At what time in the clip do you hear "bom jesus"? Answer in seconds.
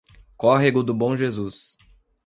0.95-1.77